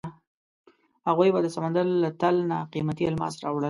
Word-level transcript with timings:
هغوی 1.07 1.29
به 1.33 1.39
د 1.41 1.47
سمندر 1.55 1.85
له 2.03 2.09
تل 2.21 2.35
نه 2.49 2.57
قیمتي 2.73 3.03
الماس 3.07 3.33
راوړل. 3.43 3.59